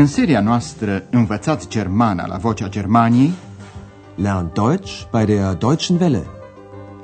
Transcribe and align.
În 0.00 0.06
seria 0.06 0.40
noastră 0.40 1.06
Învățați 1.10 1.68
Germana 1.68 2.26
la 2.26 2.36
Vocea 2.36 2.68
Germaniei 2.68 3.32
Lern 4.14 4.52
Deutsch 4.52 5.02
bei 5.10 5.24
der 5.24 5.54
Deutschen 5.54 6.00
Welle. 6.00 6.26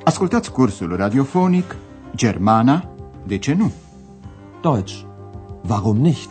Ascultați 0.03 0.51
cursul 0.51 0.95
radiofonic 0.95 1.75
Germana, 2.15 2.89
de 3.27 3.37
ce 3.37 3.53
nu? 3.53 3.71
Deutsch. 4.61 5.01
Warum 5.67 5.97
nicht? 5.97 6.29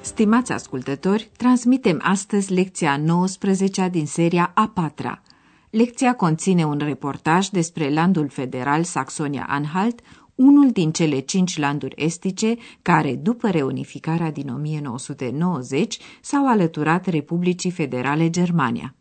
Stimați 0.00 0.52
ascultători, 0.52 1.30
transmitem 1.36 2.00
astăzi 2.04 2.52
lecția 2.52 2.96
19 2.96 3.88
din 3.88 4.06
seria 4.06 4.50
a 4.54 4.70
patra. 4.74 5.22
Lecția 5.70 6.14
conține 6.14 6.64
un 6.64 6.78
reportaj 6.84 7.48
despre 7.48 7.92
landul 7.92 8.28
federal 8.28 8.82
Saxonia-Anhalt, 8.82 10.00
unul 10.36 10.70
din 10.70 10.92
cele 10.92 11.18
cinci 11.18 11.58
landuri 11.58 12.04
estice 12.04 12.56
care, 12.82 13.14
după 13.14 13.50
reunificarea 13.50 14.30
din 14.30 14.48
1990, 14.48 15.98
s-au 16.20 16.48
alăturat 16.48 17.06
Republicii 17.06 17.70
Federale 17.70 18.30
Germania. 18.30 18.94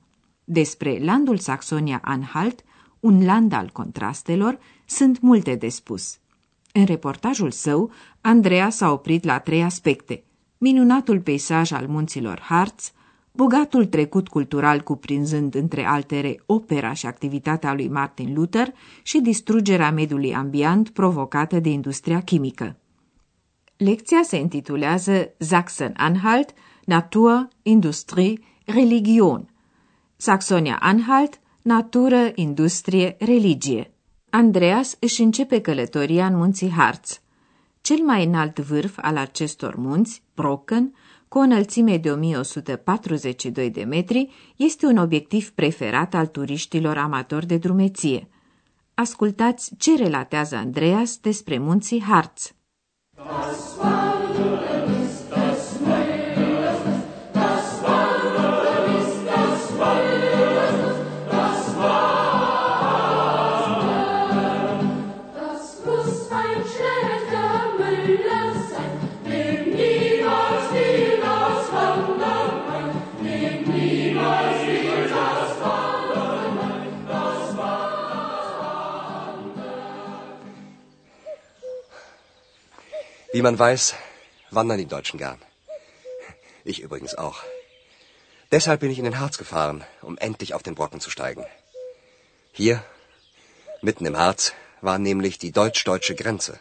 Despre 0.43 0.99
landul 1.03 1.37
Saxonia-Anhalt, 1.37 2.63
un 2.99 3.25
land 3.25 3.51
al 3.51 3.69
contrastelor, 3.73 4.59
sunt 4.85 5.21
multe 5.21 5.55
de 5.55 5.69
spus. 5.69 6.17
În 6.71 6.85
reportajul 6.85 7.51
său, 7.51 7.91
Andreea 8.21 8.69
s-a 8.69 8.91
oprit 8.91 9.23
la 9.23 9.39
trei 9.39 9.63
aspecte. 9.63 10.23
Minunatul 10.57 11.21
peisaj 11.21 11.71
al 11.71 11.87
munților 11.87 12.39
Harz, 12.39 12.91
bogatul 13.35 13.85
trecut 13.85 14.27
cultural 14.27 14.81
cuprinzând 14.81 15.55
între 15.55 15.85
altele 15.85 16.35
opera 16.45 16.93
și 16.93 17.05
activitatea 17.05 17.73
lui 17.73 17.87
Martin 17.87 18.33
Luther 18.33 18.73
și 19.03 19.19
distrugerea 19.19 19.91
mediului 19.91 20.35
ambient 20.35 20.89
provocată 20.89 21.59
de 21.59 21.69
industria 21.69 22.21
chimică. 22.21 22.75
Lecția 23.77 24.19
se 24.23 24.37
intitulează 24.37 25.33
Sachsen-Anhalt, 25.37 26.53
Natur, 26.85 27.47
Industrie, 27.61 28.39
Religion. 28.65 29.49
Saxonia-Anhalt, 30.15 31.39
Natură, 31.61 32.31
Industrie, 32.35 33.15
Religie. 33.19 33.91
Andreas 34.29 34.97
își 34.99 35.21
începe 35.21 35.61
călătoria 35.61 36.25
în 36.25 36.35
munții 36.35 36.71
Harz. 36.71 37.19
Cel 37.81 37.97
mai 37.97 38.25
înalt 38.25 38.59
vârf 38.59 38.97
al 39.01 39.17
acestor 39.17 39.75
munți, 39.75 40.23
Brocken, 40.35 40.93
cu 41.27 41.37
o 41.37 41.41
înălțime 41.41 41.97
de 41.97 42.11
1142 42.11 43.69
de 43.69 43.83
metri, 43.83 44.29
este 44.55 44.85
un 44.85 44.97
obiectiv 44.97 45.49
preferat 45.49 46.13
al 46.13 46.27
turiștilor 46.27 46.97
amatori 46.97 47.45
de 47.45 47.57
drumeție. 47.57 48.29
Ascultați 48.93 49.75
ce 49.77 49.95
relatează 49.95 50.55
Andreas 50.55 51.17
despre 51.17 51.57
munții 51.57 52.01
Harz. 52.01 52.55
Das 53.15 54.74
man 83.45 83.59
weiß, 83.59 83.93
wandern 84.49 84.79
die 84.79 84.91
Deutschen 84.95 85.19
gern. 85.19 85.39
Ich 86.71 86.79
übrigens 86.85 87.13
auch. 87.13 87.37
Deshalb 88.51 88.79
bin 88.79 88.89
ich 88.89 88.97
in 88.97 89.09
den 89.09 89.19
Harz 89.19 89.37
gefahren, 89.37 89.83
um 90.01 90.17
endlich 90.17 90.55
auf 90.55 90.63
den 90.63 90.73
Brocken 90.79 90.99
zu 90.99 91.11
steigen. 91.11 91.45
Hier, 92.51 92.83
mitten 93.81 94.07
im 94.07 94.17
Harz, 94.17 94.53
war 94.81 94.97
nämlich 94.97 95.37
die 95.37 95.51
deutsch-deutsche 95.51 96.15
Grenze. 96.15 96.53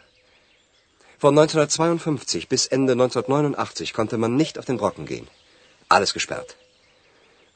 Von 1.17 1.33
1952 1.39 2.49
bis 2.49 2.67
Ende 2.67 2.93
1989 2.93 3.93
konnte 3.97 4.17
man 4.19 4.35
nicht 4.35 4.59
auf 4.59 4.65
den 4.65 4.77
Brocken 4.77 5.07
gehen. 5.07 5.27
Alles 5.89 6.13
gesperrt. 6.13 6.55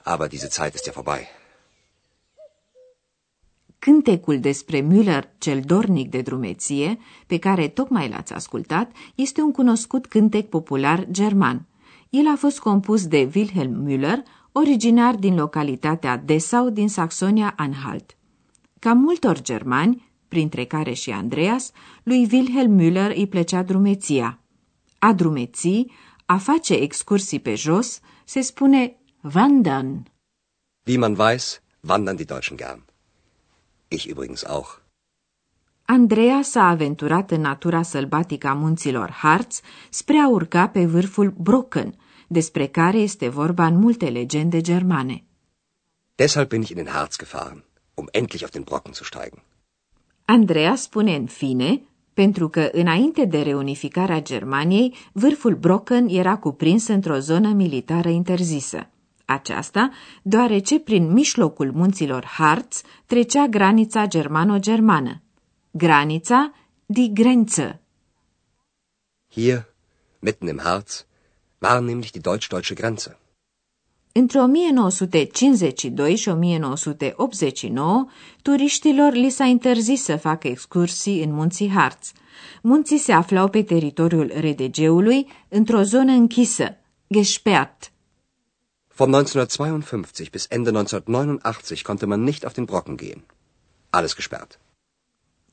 Aber 0.04 0.28
diese 0.28 0.50
Zeit 0.50 0.74
ist 0.74 0.88
ja 0.88 0.94
vorbei. 0.94 1.28
Cântecul 3.80 4.40
despre 4.40 4.88
Müller, 4.88 5.24
cel 5.38 5.62
dornic 5.62 6.10
de 6.10 6.22
drumeție, 6.22 7.00
pe 7.28 7.38
care 7.38 7.68
tocmai 7.68 8.10
l-ați 8.10 8.34
ascultat, 8.34 8.92
este 9.16 9.42
un 9.42 9.52
cunoscut 9.52 10.06
cântec 10.06 10.50
popular 10.50 11.08
german. 11.12 11.66
El 12.10 12.28
a 12.28 12.36
fost 12.36 12.60
compus 12.60 13.08
de 13.08 13.30
Wilhelm 13.36 13.88
Müller, 13.88 14.18
originar 14.52 15.16
din 15.16 15.36
localitatea 15.36 16.18
Dessau 16.18 16.70
din 16.70 16.88
Saxonia-Anhalt. 16.88 18.18
Ca 18.80 18.94
multor 18.94 19.42
germani, 19.42 20.12
printre 20.28 20.66
care 20.66 20.94
și 20.94 21.12
Andreas, 21.12 21.72
lui 22.04 22.28
Wilhelm 22.32 22.80
Müller 22.80 23.16
îi 23.16 23.28
plăcea 23.28 23.64
drumeția. 23.64 24.40
A 25.00 25.14
drumeții, 25.14 25.92
a 26.26 26.38
face 26.38 26.74
excursii 26.74 27.40
pe 27.40 27.56
jos, 27.56 28.00
se 28.26 28.42
spune 28.42 28.98
wandern. 29.34 30.04
Wie 30.88 30.98
man 30.98 31.16
weiß, 31.16 31.62
wandern 31.88 32.16
die 32.16 32.26
Deutschen 32.26 32.58
gern. 32.58 32.89
Ich 33.92 34.06
übrigens 34.06 34.46
auch. 34.46 34.70
Andreea 35.86 36.42
s-a 36.42 36.68
aventurat 36.68 37.32
în 37.32 37.42
natura 37.42 37.82
sălbatică 37.82 38.48
a 38.48 38.54
munților 38.54 39.12
Harz 39.12 39.62
spre 39.90 40.18
a 40.18 40.28
urca 40.28 40.68
pe 40.68 40.86
vârful 40.86 41.34
Brocken, 41.38 41.96
despre 42.28 42.68
care 42.68 42.98
este 42.98 43.30
vorba 43.30 43.66
în 43.66 43.76
multe 43.76 44.10
legende 44.10 44.62
germane. 44.62 45.24
Deshalb 46.16 46.48
bin 46.48 46.62
ich 46.62 46.70
in 46.70 46.76
den 46.76 46.94
Harz 46.94 47.18
gefahren, 47.18 47.64
um 47.94 48.08
endlich 48.12 48.42
auf 48.44 48.52
den 48.52 48.64
Brocken 48.64 48.94
zu 48.94 49.04
steigen. 49.04 49.44
Andreea 50.26 50.76
spune 50.76 51.16
în 51.16 51.26
fine, 51.26 51.82
pentru 52.14 52.50
că 52.50 52.70
înainte 52.72 53.26
de 53.26 53.42
reunificarea 53.42 54.22
Germaniei, 54.22 54.96
vârful 55.12 55.56
Brocken 55.56 56.08
era 56.08 56.38
cuprins 56.38 56.88
într-o 56.88 57.20
zonă 57.20 57.50
militară 57.50 58.10
interzisă. 58.10 58.90
Aceasta, 59.30 59.92
deoarece 60.22 60.80
prin 60.80 61.12
mijlocul 61.12 61.72
munților 61.72 62.26
Harz 62.26 62.82
trecea 63.06 63.48
granița 63.48 64.08
germano-germană. 64.08 65.22
Granița, 65.72 66.54
die 66.86 67.08
Grenze. 67.08 67.82
Hier, 69.32 69.66
mitten 70.20 70.48
im 70.48 70.60
Harz, 70.64 71.06
war 71.60 71.80
nämlich 71.80 72.12
die 72.12 72.22
deutsch-deutsche 72.22 72.76
Grenze. 72.76 73.18
Între 74.12 74.40
1952 74.40 76.16
și 76.16 76.30
1989, 76.30 78.06
turiștilor 78.42 79.14
li 79.14 79.30
s-a 79.30 79.46
interzis 79.46 80.04
să 80.04 80.18
facă 80.18 80.48
excursii 80.48 81.24
în 81.24 81.34
munții 81.34 81.70
Harz. 81.70 82.12
Munții 82.62 82.98
se 82.98 83.12
aflau 83.12 83.48
pe 83.48 83.64
teritoriul 83.64 84.32
Redegeului, 84.40 85.28
într-o 85.48 85.82
zonă 85.82 86.12
închisă, 86.12 86.78
gesperrt. 87.14 87.92
Von 89.00 89.16
1952 89.16 90.30
bis 90.30 90.46
Ende 90.48 90.72
1989 90.72 91.86
konnte 91.86 92.06
man 92.06 92.26
nicht 92.26 92.46
auf 92.46 92.54
den 92.54 92.66
Brocken 92.66 92.98
gehen. 92.98 93.24
Alles 93.92 94.18
gesperrt. 94.18 94.60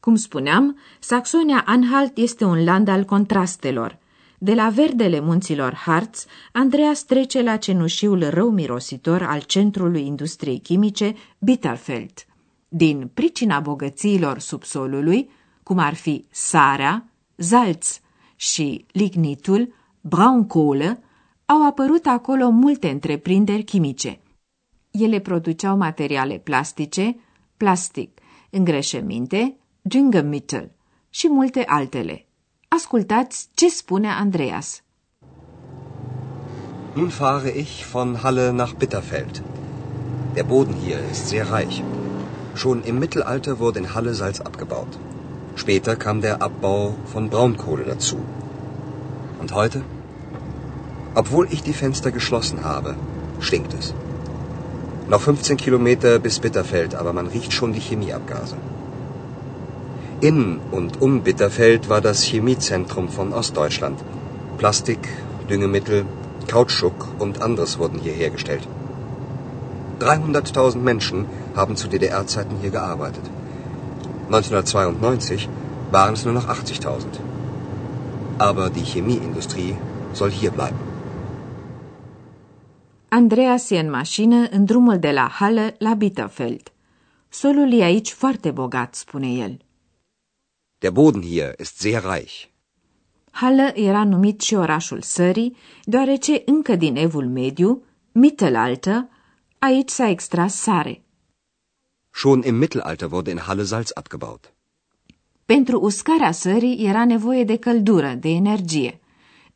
Cum 0.00 0.16
spuneam, 0.16 0.76
Saxonia-Anhalt 1.00 2.18
este 2.18 2.44
un 2.44 2.64
land 2.64 2.88
al 2.88 3.04
contrastelor. 3.04 3.98
De 4.38 4.54
la 4.54 4.68
verdele 4.70 5.20
munților 5.20 5.72
Harz, 5.74 6.26
Andreas 6.52 7.04
trece 7.04 7.42
la 7.42 7.56
cenușiul 7.56 8.28
rău 8.30 8.50
mirositor 8.50 9.22
al 9.22 9.40
centrului 9.40 10.06
industriei 10.06 10.58
chimice 10.58 11.14
Bitterfeld. 11.38 12.26
Din 12.68 13.10
pricina 13.14 13.60
bogățiilor 13.60 14.38
subsolului, 14.38 15.30
cum 15.62 15.78
ar 15.78 15.94
fi 15.94 16.24
sarea, 16.30 17.08
salz 17.36 18.00
și 18.36 18.86
lignitul, 18.92 19.74
braunkohle, 20.00 21.00
au 21.46 21.66
apărut 21.66 22.06
acolo 22.06 22.50
multe 22.50 22.88
întreprinderi 22.88 23.62
chimice. 23.62 24.20
Ele 24.90 25.18
produceau 25.18 25.76
materiale 25.76 26.38
plastice, 26.38 27.16
plastic, 27.56 28.20
îngrășăminte, 28.50 29.56
Düngemittel 29.82 30.70
și 31.10 31.28
multe 31.28 31.64
altele. 31.66 32.26
Ascultați 32.68 33.48
ce 33.54 33.68
spune 33.68 34.08
Andreas. 34.08 34.82
Nun 36.94 37.08
fahre 37.08 37.48
ich 37.58 37.84
von 37.90 38.16
Halle 38.22 38.50
nach 38.50 38.74
Bitterfeld. 38.74 39.42
Der 40.32 40.44
Boden 40.44 40.74
hier 40.74 40.98
ist 41.10 41.26
sehr 41.26 41.46
reich. 41.50 41.82
Schon 42.54 42.82
im 42.84 42.98
Mittelalter 42.98 43.58
wurde 43.58 43.78
in 43.78 43.88
Halle 43.94 44.12
Salz 44.12 44.38
abgebaut. 44.40 44.98
Später 45.54 45.96
kam 45.96 46.20
der 46.20 46.42
Abbau 46.42 46.94
von 47.12 47.28
Braunkohle 47.28 47.84
dazu. 47.84 48.16
Und 49.40 49.52
heute? 49.52 49.95
Obwohl 51.20 51.48
ich 51.50 51.62
die 51.62 51.72
Fenster 51.72 52.10
geschlossen 52.12 52.62
habe, 52.62 52.94
stinkt 53.40 53.72
es. 53.72 53.94
Noch 55.08 55.22
15 55.22 55.56
Kilometer 55.56 56.18
bis 56.18 56.40
Bitterfeld, 56.40 56.94
aber 56.94 57.14
man 57.14 57.28
riecht 57.28 57.54
schon 57.54 57.72
die 57.72 57.80
Chemieabgase. 57.80 58.56
In 60.20 60.60
und 60.70 61.00
um 61.00 61.22
Bitterfeld 61.22 61.88
war 61.88 62.02
das 62.02 62.22
Chemiezentrum 62.22 63.08
von 63.08 63.32
Ostdeutschland. 63.32 63.98
Plastik, 64.58 65.08
Düngemittel, 65.48 66.04
Kautschuk 66.48 67.08
und 67.18 67.40
anderes 67.40 67.78
wurden 67.78 67.98
hier 67.98 68.12
hergestellt. 68.12 68.68
300.000 70.00 70.76
Menschen 70.76 71.24
haben 71.54 71.76
zu 71.76 71.88
DDR-Zeiten 71.88 72.56
hier 72.60 72.70
gearbeitet. 72.70 73.24
1992 74.26 75.48
waren 75.90 76.12
es 76.12 76.26
nur 76.26 76.34
noch 76.34 76.48
80.000. 76.48 77.06
Aber 78.38 78.68
die 78.68 78.84
Chemieindustrie 78.84 79.76
soll 80.12 80.30
hier 80.30 80.50
bleiben. 80.50 80.85
Andreas 83.08 83.70
e 83.70 83.78
în 83.78 83.90
mașină 83.90 84.48
în 84.50 84.64
drumul 84.64 84.98
de 84.98 85.10
la 85.10 85.28
Halle 85.28 85.74
la 85.78 85.94
Bitterfeld. 85.94 86.72
Solul 87.28 87.72
e 87.72 87.82
aici 87.82 88.10
foarte 88.12 88.50
bogat, 88.50 88.94
spune 88.94 89.32
el. 89.32 89.58
Der 90.78 90.90
Boden 90.90 91.22
hier 91.22 91.54
ist 91.58 91.78
sehr 91.78 92.02
reich. 92.02 92.44
Halle 93.30 93.72
era 93.74 94.04
numit 94.04 94.40
și 94.40 94.54
orașul 94.54 95.00
sării, 95.00 95.56
deoarece 95.84 96.42
încă 96.44 96.76
din 96.76 96.96
evul 96.96 97.28
mediu, 97.28 97.82
Mittelalter, 98.12 99.08
aici 99.58 99.90
s-a 99.90 100.08
extras 100.08 100.54
sare. 100.54 101.02
Schon 102.10 102.42
im 102.42 102.54
Mittelalter 102.54 103.08
wurde 103.12 103.30
in 103.30 103.38
Halle 103.38 103.64
Salz 103.64 103.90
abgebaut. 103.94 104.52
Pentru 105.44 105.80
uscarea 105.80 106.32
sării 106.32 106.86
era 106.86 107.04
nevoie 107.04 107.44
de 107.44 107.56
căldură, 107.56 108.14
de 108.14 108.28
energie. 108.28 109.00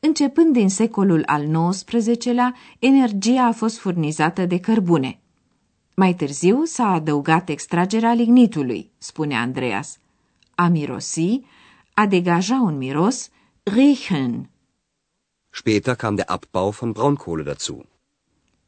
Începând 0.00 0.52
din 0.52 0.68
secolul 0.68 1.22
al 1.26 1.70
XIX-lea, 1.70 2.54
energia 2.78 3.44
a 3.44 3.52
fost 3.52 3.78
furnizată 3.78 4.46
de 4.46 4.58
cărbune. 4.60 5.20
Mai 5.94 6.14
târziu 6.14 6.64
s-a 6.64 6.86
adăugat 6.86 7.48
extragerea 7.48 8.12
lignitului, 8.14 8.90
spune 8.98 9.36
Andreas. 9.36 9.98
A 10.54 10.68
mirosi, 10.68 11.40
a 11.94 12.06
degaja 12.06 12.54
un 12.54 12.76
miros, 12.76 13.30
riechen. 13.62 14.50
Später 15.50 15.94
kam 15.94 16.14
der 16.14 16.24
Abbau 16.28 16.70
von 16.70 16.92
Braunkohle 16.92 17.42
dazu. 17.42 17.84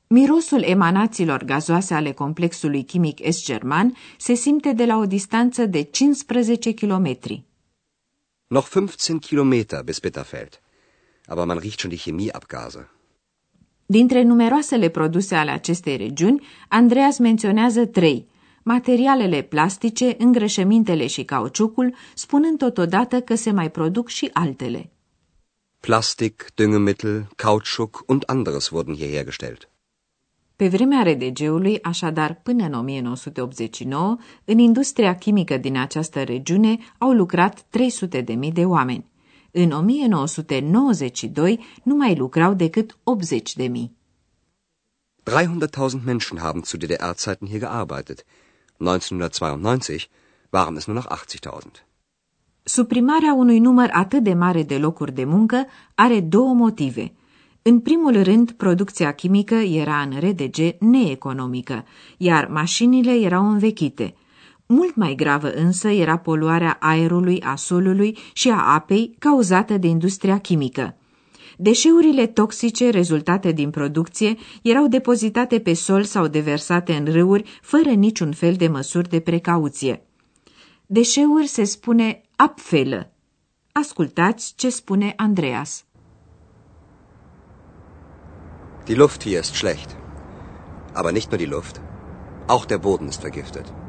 Mirosul 0.07 0.63
emanațiilor 0.63 1.45
gazoase 1.45 1.95
ale 1.95 2.13
complexului 2.13 2.85
chimic 2.85 3.33
S-german 3.33 3.97
se 4.19 4.35
simte 4.35 4.73
de 4.73 4.85
la 4.85 4.97
o 4.97 5.07
distanță 5.07 5.67
de 5.67 5.83
15 5.83 6.71
kilometri. 6.71 7.45
Noch 8.47 8.69
15 8.69 9.19
Kilometer 9.19 9.83
bis 9.83 9.99
Bitterfeld. 9.99 10.61
Aber 11.27 11.47
man 11.47 11.59
riecht 11.59 11.79
schon 11.79 11.91
die 11.91 11.99
Chemieabgase. 11.99 12.91
Dintre 13.87 14.23
numeroasele 14.23 14.89
produse 14.89 15.35
ale 15.35 15.51
acestei 15.51 15.97
regiuni, 15.97 16.47
Andreas 16.69 17.19
menționează 17.19 17.87
trei, 17.87 18.29
materialele 18.63 19.43
plastice, 19.43 20.15
îngrășămintele 20.19 21.07
și 21.07 21.25
cauciucul, 21.25 21.95
spunând 22.15 22.59
totodată 22.59 23.21
că 23.21 23.35
se 23.35 23.51
mai 23.51 23.71
produc 23.71 24.09
și 24.09 24.31
altele. 24.33 24.91
Plastik, 25.81 26.47
Düngemittel, 26.55 27.29
Kautschuk 27.37 28.03
und 28.07 28.23
anderes 28.27 28.71
wurden 28.71 28.95
hier 28.95 29.11
hergestellt. 29.11 29.69
Pe 30.57 30.69
vremea 30.69 31.03
RDG-ului, 31.03 31.83
așadar 31.83 32.41
până 32.43 32.65
în 32.65 32.73
1989, 32.73 34.17
în 34.45 34.59
industria 34.59 35.15
chimică 35.15 35.57
din 35.57 35.77
această 35.77 36.23
regiune 36.23 36.79
au 36.99 37.11
lucrat 37.11 37.61
300.000 37.61 38.53
de 38.53 38.65
oameni. 38.65 39.12
În 39.55 39.71
1992 39.71 41.61
nu 41.83 41.95
mai 41.95 42.17
lucrau 42.17 42.55
decât 42.55 42.97
80.000. 42.97 43.69
300.000 45.23 46.05
Menschen 46.05 46.39
haben 46.39 46.63
zu 46.65 46.77
DDR-Zeiten 46.77 47.49
hier 47.49 47.61
gearbeitet. 47.61 48.25
1992 48.79 50.09
waren 50.51 50.77
es 50.77 50.87
nur 50.87 50.97
noch 50.97 51.07
80.000. 51.07 51.67
Suprimarea 52.63 53.35
unui 53.35 53.59
număr 53.59 53.89
atât 53.93 54.23
de 54.23 54.35
mare 54.35 54.63
de 54.63 54.79
locuri 54.79 55.13
de 55.13 55.25
muncă 55.25 55.67
are 55.95 56.21
două 56.21 56.55
motive. 56.55 57.13
În 57.63 57.81
primul 57.81 58.23
rând, 58.23 58.51
producția 58.51 59.13
chimică 59.13 59.55
era 59.55 60.01
în 60.01 60.19
RDG 60.19 60.77
neeconomică, 60.79 61.85
iar 62.17 62.47
mașinile 62.47 63.13
erau 63.13 63.51
învechite. 63.51 64.15
Mult 64.75 64.95
mai 64.95 65.15
gravă 65.15 65.53
însă 65.53 65.89
era 65.89 66.17
poluarea 66.19 66.77
aerului, 66.81 67.41
a 67.41 67.57
solului 67.57 68.19
și 68.33 68.49
a 68.51 68.75
apei 68.75 69.15
cauzată 69.19 69.77
de 69.79 69.87
industria 69.87 70.39
chimică. 70.39 70.97
Deșeurile 71.57 72.27
toxice 72.27 72.91
rezultate 72.91 73.53
din 73.53 73.71
producție 73.71 74.37
erau 74.63 74.87
depozitate 74.87 75.59
pe 75.61 75.75
sol 75.75 76.03
sau 76.03 76.27
deversate 76.27 76.93
în 76.93 77.13
râuri 77.13 77.59
fără 77.63 77.91
niciun 77.91 78.33
fel 78.33 78.55
de 78.55 78.69
măsuri 78.69 79.09
de 79.09 79.21
precauție. 79.21 80.03
Deșeuri 80.87 81.47
se 81.47 81.65
spune 81.65 82.21
apfelă. 82.37 83.13
Ascultați 83.73 84.53
ce 84.57 84.69
spune 84.69 85.13
Andreas. 85.17 85.85
Die 88.85 88.97
Luft 88.97 89.23
hier 89.23 89.41
ist 89.41 89.55
schlecht. 89.55 89.97
Aber 90.93 91.13
nicht 91.13 91.29
nur 91.29 91.39
die 91.39 91.49
Luft. 91.49 91.81
Auch 92.47 92.67
der 92.67 92.79
Boden 92.79 93.07
ist 93.07 93.21
vergiftet. 93.21 93.82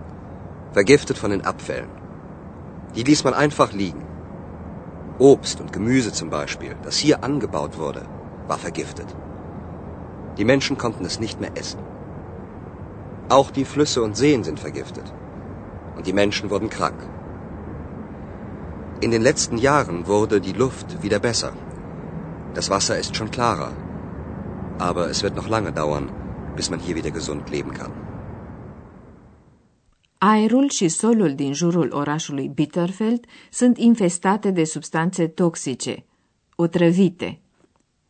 Vergiftet 0.73 1.17
von 1.19 1.31
den 1.31 1.45
Abfällen. 1.45 1.89
Die 2.95 3.03
ließ 3.03 3.23
man 3.23 3.35
einfach 3.35 3.73
liegen. 3.73 4.03
Obst 5.19 5.61
und 5.61 5.71
Gemüse 5.71 6.11
zum 6.11 6.31
Beispiel, 6.31 6.75
das 6.83 6.97
hier 6.97 7.23
angebaut 7.23 7.77
wurde, 7.77 8.01
war 8.47 8.57
vergiftet. 8.57 9.15
Die 10.37 10.45
Menschen 10.45 10.77
konnten 10.77 11.05
es 11.05 11.19
nicht 11.19 11.39
mehr 11.39 11.55
essen. 11.55 11.79
Auch 13.29 13.51
die 13.51 13.65
Flüsse 13.65 14.01
und 14.01 14.17
Seen 14.17 14.43
sind 14.43 14.59
vergiftet. 14.59 15.13
Und 15.95 16.07
die 16.07 16.13
Menschen 16.13 16.49
wurden 16.49 16.69
krank. 16.69 16.99
In 18.99 19.11
den 19.11 19.21
letzten 19.21 19.57
Jahren 19.57 20.07
wurde 20.07 20.41
die 20.41 20.53
Luft 20.53 21.03
wieder 21.03 21.19
besser. 21.19 21.53
Das 22.55 22.71
Wasser 22.71 22.97
ist 22.97 23.15
schon 23.15 23.29
klarer. 23.29 23.71
Aber 24.79 25.07
es 25.09 25.21
wird 25.21 25.35
noch 25.35 25.47
lange 25.47 25.71
dauern, 25.71 26.11
bis 26.55 26.71
man 26.71 26.79
hier 26.79 26.95
wieder 26.95 27.11
gesund 27.11 27.49
leben 27.51 27.73
kann. 27.73 27.91
Aerul 30.25 30.69
și 30.69 30.87
solul 30.87 31.35
din 31.35 31.53
jurul 31.53 31.91
orașului 31.93 32.47
Bitterfeld 32.47 33.25
sunt 33.51 33.77
infestate 33.77 34.51
de 34.51 34.63
substanțe 34.63 35.27
toxice, 35.27 36.05
otrăvite, 36.55 37.41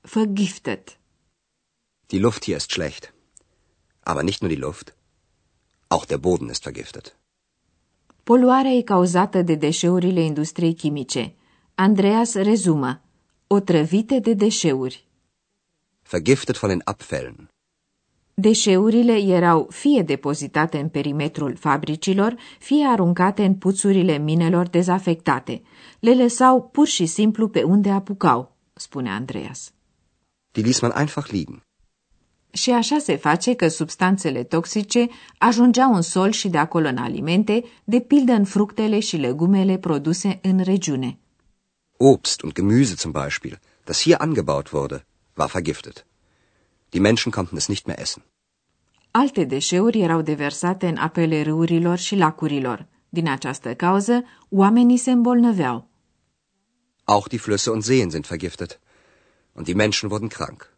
vergiftet. 0.01 0.98
Die 2.06 2.19
Luft 2.19 2.44
hier 2.44 2.56
ist 2.56 2.69
schlecht. 2.69 3.13
Aber 4.00 4.24
nicht 4.24 4.42
nur 4.42 4.51
die 4.51 4.60
Luft. 4.60 4.95
Auch 5.88 6.06
der 6.06 6.18
Boden 6.18 6.50
ist 6.50 6.63
vergiftet. 6.63 7.17
Poluarea 8.24 8.72
e 8.72 8.82
cauzată 8.82 9.41
de 9.41 9.55
deșeurile 9.55 10.22
industriei 10.22 10.74
chimice. 10.74 11.36
Andreas 11.75 12.34
rezumă, 12.34 13.01
otrăvite 13.48 14.20
de 14.20 14.34
deșeuri. 14.34 15.08
Vergiftet 16.10 16.58
von 16.58 16.70
den 16.70 16.82
Abfällen. 16.84 17.52
Deșeurile 18.36 19.18
erau 19.18 19.68
fie 19.70 20.02
depozitate 20.02 20.78
în 20.78 20.90
perimetrul 20.90 21.56
fabricilor, 21.56 22.36
fie 22.60 22.86
aruncate 22.86 23.44
în 23.44 23.54
puțurile 23.56 24.18
minelor 24.18 24.68
dezafectate. 24.68 25.62
Le 26.00 26.16
lăsau 26.16 26.70
pur 26.72 26.88
și 26.88 27.06
simplu 27.06 27.48
pe 27.48 27.63
unde 27.63 27.90
apucau, 27.90 28.56
spune 28.74 29.10
Andreas. 29.10 29.72
Die 30.52 30.63
ließ 30.63 30.82
man 30.82 30.92
einfach 30.98 31.28
liegen. 31.28 31.63
Și 32.52 32.72
așa 32.72 32.98
se 32.98 33.16
face 33.16 33.54
că 33.54 33.68
substanțele 33.68 34.44
toxice 34.44 35.08
ajungeau 35.38 35.94
în 35.94 36.02
sol 36.02 36.32
și 36.32 36.50
de 36.50 36.58
acolo 36.58 36.88
în 36.88 36.98
alimente, 36.98 37.63
de 37.84 38.00
pildă 38.00 38.32
în 38.32 38.46
fructele 38.46 39.00
și 39.00 39.16
legumele 39.16 39.78
produse 39.78 40.40
în 40.42 40.60
regiune. 40.60 41.18
Obst 41.98 42.42
und 42.42 42.54
Gemüse 42.54 42.96
zum 42.96 43.12
Beispiel, 43.12 43.60
das 43.84 44.02
hier 44.02 44.18
angebaut 44.20 44.72
wurde, 44.72 45.06
war 45.36 45.50
vergiftet. 45.50 46.06
Die 46.93 47.01
Menschen 47.01 47.31
konnten 47.31 47.57
es 47.57 47.67
nicht 47.67 47.85
mehr 47.85 48.00
essen. 48.00 48.23
Alte 49.12 49.43
deșeuri 49.43 50.00
erau 50.00 50.21
deversate 50.21 50.88
în 50.88 50.97
apele 50.97 51.41
râurilor 51.41 51.97
și 51.97 52.15
lacurilor. 52.15 52.85
Din 53.09 53.29
această 53.29 53.73
cauză, 53.73 54.23
oamenii 54.50 54.97
se 54.97 55.12
îmbolnăveau. 55.12 55.88
Auch 57.03 57.27
die 57.27 57.39
Flüsse 57.39 57.69
und 57.71 57.83
Seen 57.83 58.09
sind 58.09 58.27
vergiftet. 58.27 58.79
Und 59.53 59.65
die 59.65 59.75
Menschen 59.75 60.09
wurden 60.09 60.27
krank. 60.27 60.77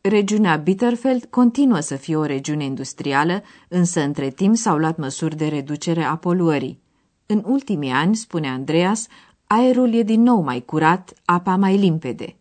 Regiunea 0.00 0.56
Bitterfeld 0.56 1.24
continuă 1.24 1.80
să 1.80 1.96
fie 1.96 2.16
o 2.16 2.24
regiune 2.24 2.64
industrială, 2.64 3.42
însă 3.68 4.00
între 4.00 4.30
timp 4.30 4.56
s-au 4.56 4.76
luat 4.76 4.96
măsuri 4.96 5.36
de 5.36 5.48
reducere 5.48 6.02
a 6.02 6.16
poluării. 6.16 6.80
În 7.26 7.42
ultimii 7.46 7.90
ani, 7.90 8.16
spune 8.16 8.48
Andreas, 8.48 9.06
aerul 9.46 9.94
e 9.94 10.02
din 10.02 10.22
nou 10.22 10.40
mai 10.40 10.64
curat, 10.64 11.12
apa 11.24 11.56
mai 11.56 11.76
limpede. 11.76 12.36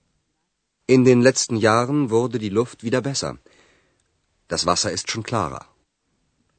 In 0.88 1.04
den 1.04 1.22
letzten 1.22 1.58
Jahren 1.58 2.12
wurde 2.12 2.38
die 2.38 2.50
Luft 2.50 2.84
wieder 2.84 3.02
besser. 3.02 3.40
Das 4.48 4.66
Wasser 4.68 4.92
ist 4.92 5.10
schon 5.10 5.24
klarer. 5.24 5.66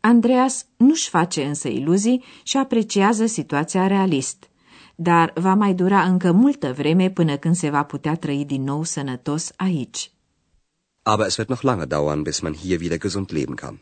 Andreas 0.01 0.67
nu-și 0.77 1.09
face 1.09 1.45
însă 1.45 1.69
iluzii 1.69 2.25
și 2.43 2.57
apreciază 2.57 3.27
situația 3.27 3.87
realist. 3.87 4.49
Dar 4.95 5.33
va 5.35 5.55
mai 5.55 5.75
dura 5.75 6.03
încă 6.03 6.33
multă 6.33 6.73
vreme 6.73 7.11
până 7.11 7.37
când 7.37 7.55
se 7.55 7.71
va 7.71 7.83
putea 7.83 8.15
trăi 8.15 8.45
din 8.45 8.63
nou 8.63 8.83
sănătos 8.83 9.51
aici. 9.57 10.11
Aber 11.03 11.27
es 11.27 11.37
wird 11.37 11.49
noch 11.49 11.63
lange 11.63 11.85
dauern, 11.85 12.23
bis 12.23 12.41
man 12.41 12.55
hier 12.55 12.81
wieder 12.81 12.99
gesund 12.99 13.31
leben 13.33 13.55
kann. 13.55 13.81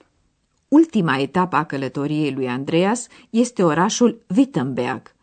Ultima 0.68 1.18
etapă 1.18 1.56
a 1.56 1.64
călătoriei 1.64 2.32
lui 2.32 2.48
Andreas 2.48 3.06
este 3.30 3.62
orașul 3.62 4.24
Wittenberg. 4.36 5.14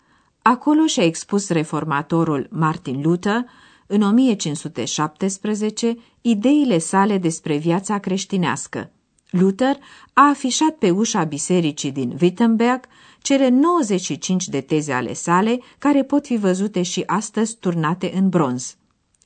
Acolo 0.41 0.85
și-a 0.85 1.03
expus 1.03 1.49
reformatorul 1.49 2.47
Martin 2.51 3.01
Luther, 3.01 3.45
în 3.93 4.01
1517, 4.01 5.97
ideile 6.21 6.77
sale 6.77 7.17
despre 7.17 7.57
viața 7.57 7.99
creștinească. 7.99 8.91
Luther 9.29 9.77
a 10.13 10.29
afișat 10.29 10.69
pe 10.69 10.89
ușa 10.89 11.23
bisericii 11.23 11.91
din 11.91 12.17
Wittenberg 12.21 12.85
cele 13.21 13.49
95 13.49 14.47
de 14.47 14.61
teze 14.61 14.93
ale 14.93 15.13
sale, 15.13 15.59
care 15.77 16.03
pot 16.03 16.25
fi 16.25 16.37
văzute 16.37 16.81
și 16.81 17.03
astăzi 17.05 17.57
turnate 17.57 18.11
în 18.15 18.29
bronz. 18.29 18.75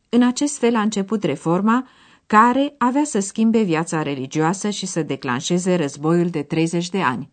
În 0.09 0.23
acest 0.23 0.57
fel 0.57 0.75
a 0.75 0.81
început 0.81 1.23
reforma, 1.23 1.87
care 2.27 2.75
avea 2.77 3.03
să 3.03 3.19
schimbe 3.19 3.61
viața 3.61 4.01
religioasă 4.01 4.69
și 4.69 4.85
să 4.85 5.01
declanșeze 5.01 5.75
războiul 5.75 6.29
de 6.29 6.41
30 6.41 6.89
de 6.89 7.01
ani. 7.01 7.29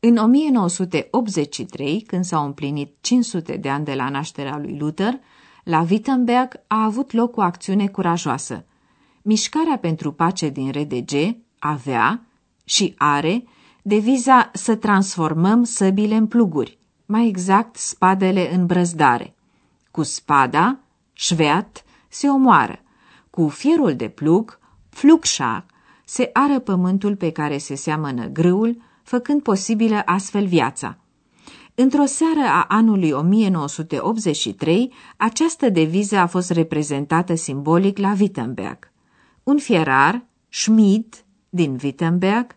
În 0.00 0.16
1983, 0.16 2.00
când 2.00 2.24
s-au 2.24 2.44
împlinit 2.44 2.96
500 3.00 3.56
de 3.56 3.68
ani 3.68 3.84
de 3.84 3.94
la 3.94 4.08
nașterea 4.08 4.58
lui 4.58 4.76
Luther, 4.78 5.20
la 5.64 5.86
Wittenberg 5.90 6.60
a 6.66 6.84
avut 6.84 7.12
loc 7.12 7.36
o 7.36 7.40
acțiune 7.40 7.86
curajoasă. 7.86 8.64
Mișcarea 9.22 9.78
pentru 9.78 10.12
pace 10.12 10.48
din 10.48 10.70
RDG 10.70 11.36
avea 11.58 12.26
și 12.64 12.94
are 12.98 13.44
deviza 13.82 14.50
să 14.52 14.74
transformăm 14.76 15.64
săbile 15.64 16.14
în 16.14 16.26
pluguri, 16.26 16.78
mai 17.06 17.26
exact 17.26 17.76
spadele 17.76 18.54
în 18.54 18.66
brăzdare. 18.66 19.34
Cu 19.90 20.02
spada, 20.02 20.78
șveat, 21.12 21.84
se 22.08 22.28
omoară. 22.28 22.78
Cu 23.30 23.48
fierul 23.48 23.96
de 23.96 24.08
plug, 24.08 24.58
flugșar, 24.88 25.66
se 26.04 26.30
ară 26.32 26.58
pământul 26.58 27.16
pe 27.16 27.30
care 27.30 27.58
se 27.58 27.74
seamănă 27.74 28.26
grâul, 28.26 28.82
făcând 29.02 29.42
posibilă 29.42 30.02
astfel 30.04 30.46
viața. 30.46 30.98
Într-o 31.76 32.04
seară 32.04 32.48
a 32.48 32.64
anului 32.68 33.10
1983, 33.10 34.92
această 35.16 35.68
deviză 35.68 36.16
a 36.16 36.26
fost 36.26 36.50
reprezentată 36.50 37.34
simbolic 37.34 37.98
la 37.98 38.14
Wittenberg. 38.20 38.90
Un 39.42 39.58
fierar, 39.58 40.24
Schmid, 40.48 41.24
din 41.48 41.78
Wittenberg, 41.82 42.56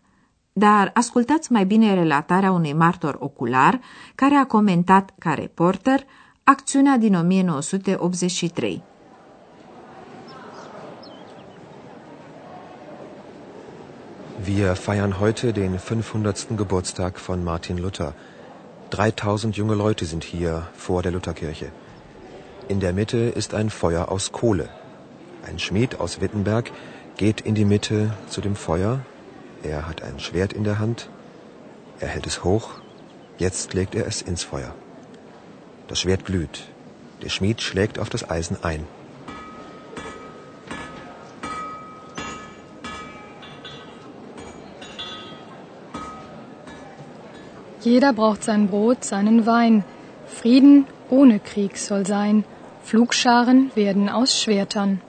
dar 0.54 0.92
ascultați 0.94 1.52
mai 1.52 1.66
bine 1.66 1.94
relatarea 1.94 2.52
unui 2.52 2.74
martor 2.74 3.18
ocular 3.20 3.80
care 4.16 4.36
a 4.36 4.46
comentat 4.46 5.14
ca 5.18 5.34
reporter 5.34 6.06
acțiunea 6.44 6.98
din 6.98 7.16
1983. 7.16 8.84
Wir 14.56 14.74
feiern 14.76 15.12
heute 15.12 15.52
den 15.52 15.78
500. 15.78 16.56
Geburtstag 16.56 17.18
von 17.18 17.44
Martin 17.44 17.78
Luther. 17.82 18.14
3000 18.90 19.58
junge 19.58 19.76
Leute 19.76 20.06
sind 20.06 20.24
hier 20.24 20.68
vor 20.76 21.04
der 21.04 21.12
Lutherkirche. 21.12 21.72
In 22.70 22.80
der 22.80 22.94
Mitte 22.94 23.18
ist 23.18 23.54
ein 23.54 23.70
Feuer 23.70 24.10
aus 24.10 24.32
Kohle. 24.32 24.70
Ein 25.46 25.60
Schmied 25.60 26.00
aus 26.00 26.22
Wittenberg 26.22 26.72
geht 27.18 27.42
in 27.42 27.56
die 27.56 27.66
Mitte 27.66 28.14
zu 28.30 28.40
dem 28.40 28.56
Feuer. 28.56 29.02
Er 29.64 29.88
hat 29.88 30.04
ein 30.04 30.20
Schwert 30.20 30.54
in 30.54 30.64
der 30.64 30.80
Hand. 30.80 31.10
Er 32.00 32.08
hält 32.08 32.28
es 32.28 32.44
hoch. 32.44 32.70
Jetzt 33.38 33.74
legt 33.74 33.94
er 33.94 34.08
es 34.08 34.22
ins 34.22 34.44
Feuer. 34.44 34.74
Das 35.88 36.00
Schwert 36.00 36.26
glüht. 36.26 36.68
Der 37.22 37.30
Schmied 37.30 37.62
schlägt 37.62 38.00
auf 38.00 38.10
das 38.10 38.30
Eisen 38.30 38.64
ein. 38.64 38.86
Jeder 47.84 48.14
braucht 48.14 48.44
sein 48.44 48.68
Brot, 48.68 49.04
seinen 49.04 49.46
Wein. 49.46 49.84
Frieden 50.26 50.86
ohne 51.10 51.40
Krieg 51.40 51.78
soll 51.78 52.06
sein. 52.06 52.44
Flugscharen 52.84 53.72
werden 53.76 54.10
aus 54.10 54.42
Schwertern. 54.42 55.02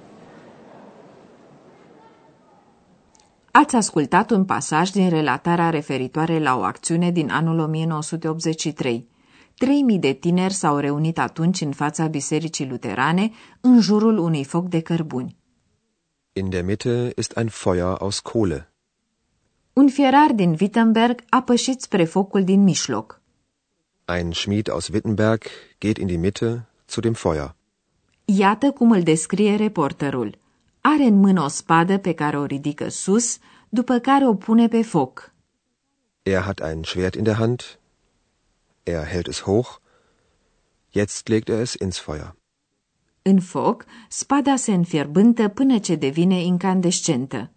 Ați 3.51 3.77
ascultat 3.77 4.31
un 4.31 4.45
pasaj 4.45 4.91
din 4.91 5.09
relatarea 5.09 5.71
referitoare 5.71 6.39
la 6.39 6.57
o 6.57 6.63
acțiune 6.63 7.11
din 7.11 7.31
anul 7.31 7.59
1983. 7.59 9.09
3.000 9.95 9.99
de 10.01 10.13
tineri 10.13 10.53
s-au 10.53 10.77
reunit 10.77 11.19
atunci 11.19 11.61
în 11.61 11.73
fața 11.73 12.07
bisericii 12.07 12.69
luterane, 12.69 13.31
în 13.61 13.81
jurul 13.81 14.19
unui 14.19 14.45
foc 14.45 14.69
de 14.69 14.81
cărbuni. 14.81 15.37
In 16.33 16.51
der 16.51 16.65
Mitte 16.65 17.13
ist 17.17 17.37
ein 17.37 17.49
Feuer 17.49 17.97
aus 17.99 18.19
Kohle. 18.21 18.73
Un 19.79 19.89
fierar 19.89 20.33
din 20.33 20.57
Wittenberg 20.61 21.25
a 21.29 21.43
pășit 21.43 21.81
spre 21.81 22.05
focul 22.05 22.45
din 22.45 22.63
mijloc. 22.63 23.21
Ein 24.05 24.33
Schmied 24.33 24.69
aus 24.69 24.89
Wittenberg 24.89 25.43
geht 25.79 25.97
in 25.97 26.07
die 26.07 26.17
Mitte 26.17 26.69
zu 26.89 27.01
dem 27.01 27.13
Feuer. 27.13 27.55
Iată 28.25 28.71
cum 28.71 28.91
îl 28.91 29.03
descrie 29.03 29.57
reporterul. 29.57 30.39
Are 30.81 31.03
în 31.03 31.15
mână 31.15 31.43
o 31.43 31.49
spadă 31.49 31.99
pe 31.99 32.13
care 32.15 32.39
o 32.39 32.45
ridică 32.45 32.89
sus, 32.89 33.39
după 33.69 33.99
care 33.99 34.27
o 34.27 34.35
pune 34.35 34.69
pe 34.69 34.83
foc. 34.83 35.33
Er 36.23 36.41
hat 36.41 36.61
ein 36.61 36.83
Schwert 36.83 37.15
in 37.15 37.23
der 37.23 37.35
Hand. 37.35 37.79
Er 38.83 39.07
hält 39.07 39.27
es 39.27 39.41
hoch. 39.41 39.81
Jetzt 40.91 41.29
legt 41.29 41.49
er 41.49 41.61
es 41.61 41.75
ins 41.75 41.99
Feuer. 41.99 42.37
În 43.23 43.41
foc, 43.41 43.85
spada 44.09 44.57
se 44.57 44.73
înfierbântă 44.73 45.49
până 45.49 45.79
ce 45.79 45.95
devine 45.95 46.43
incandescentă. 46.43 47.51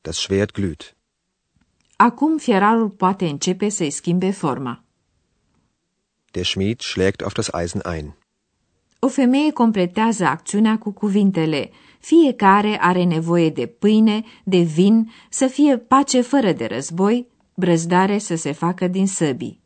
Das 0.00 0.16
Schwert 0.16 0.60
glüht. 0.60 0.98
Acum 2.02 2.38
fierarul 2.38 2.88
poate 2.88 3.26
începe 3.26 3.68
să-i 3.68 3.90
schimbe 3.90 4.30
forma. 4.30 4.84
Der 6.30 6.44
Schmied 6.44 6.80
schlägt 6.80 7.22
auf 7.22 7.32
das 7.32 7.48
Eisen 7.60 7.82
ein. 7.94 8.14
O 8.98 9.08
femeie 9.08 9.50
completează 9.52 10.24
acțiunea 10.24 10.78
cu 10.78 10.90
cuvintele 10.90 11.70
Fiecare 11.98 12.78
are 12.80 13.04
nevoie 13.04 13.50
de 13.50 13.66
pâine, 13.66 14.24
de 14.44 14.58
vin, 14.58 15.10
să 15.30 15.46
fie 15.46 15.78
pace 15.78 16.20
fără 16.20 16.52
de 16.52 16.66
război, 16.66 17.26
brăzdare 17.54 18.18
să 18.18 18.36
se 18.36 18.52
facă 18.52 18.88
din 18.88 19.06
săbii. 19.06 19.60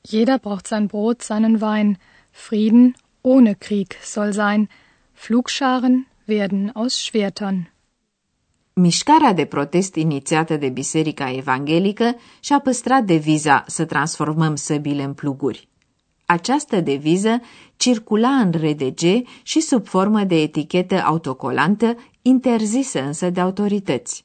Jeder 0.00 0.38
braucht 0.38 0.66
sein 0.66 0.86
Brot, 0.86 1.20
seinen 1.20 1.62
Wein. 1.62 1.98
Frieden 2.30 2.94
ohne 3.20 3.52
Krieg 3.52 3.92
soll 4.02 4.32
sein. 4.32 4.68
Flugscharen 5.12 6.08
werden 6.24 6.70
aus 6.74 6.94
Schwertern. 6.94 7.72
Mișcarea 8.80 9.32
de 9.32 9.44
protest 9.44 9.94
inițiată 9.94 10.56
de 10.56 10.68
Biserica 10.68 11.30
Evanghelică 11.30 12.16
și-a 12.40 12.58
păstrat 12.58 13.04
deviza 13.04 13.64
să 13.66 13.84
transformăm 13.84 14.54
săbile 14.56 15.02
în 15.02 15.14
pluguri. 15.14 15.68
Această 16.26 16.80
deviză 16.80 17.40
circula 17.76 18.28
în 18.28 18.50
RDG 18.50 19.00
și 19.42 19.60
sub 19.60 19.86
formă 19.86 20.24
de 20.24 20.40
etichetă 20.40 21.02
autocolantă, 21.04 21.96
interzisă 22.22 23.02
însă 23.02 23.30
de 23.30 23.40
autorități. 23.40 24.24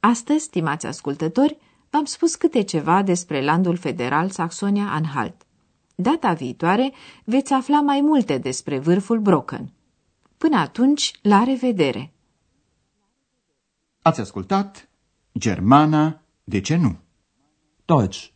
Astăzi, 0.00 0.44
stimați 0.44 0.86
ascultători, 0.86 1.56
v-am 1.90 2.04
spus 2.04 2.34
câte 2.34 2.62
ceva 2.62 3.02
despre 3.02 3.44
landul 3.44 3.76
federal 3.76 4.28
Saxonia-Anhalt. 4.30 5.36
Data 5.94 6.32
viitoare 6.32 6.92
veți 7.24 7.52
afla 7.52 7.80
mai 7.80 8.00
multe 8.00 8.38
despre 8.38 8.78
vârful 8.78 9.18
Brocken. 9.18 9.72
Până 10.38 10.56
atunci, 10.56 11.10
la 11.22 11.42
revedere! 11.42 12.13
Ați 14.06 14.20
ascultat 14.20 14.88
Germana, 15.38 16.22
de 16.44 16.60
ce 16.60 16.76
nu? 16.76 16.98
Deutsch. 17.84 18.26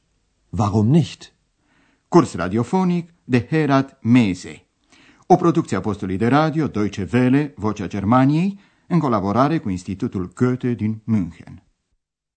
Warum 0.49 0.87
nicht? 0.87 1.33
Curs 2.09 2.35
radiofonic 2.35 3.15
de 3.25 3.47
Herat 3.47 3.99
Mese. 4.03 4.67
O 5.27 5.37
producție 5.37 5.77
a 5.77 5.81
postului 5.81 6.17
de 6.17 6.27
radio 6.27 6.67
Deutsche 6.67 7.09
Welle, 7.13 7.53
Vocea 7.57 7.87
Germaniei, 7.87 8.59
în 8.87 8.99
colaborare 8.99 9.59
cu 9.59 9.69
Institutul 9.69 10.33
Goethe 10.35 10.75
din 10.75 11.01
München. 11.05 11.68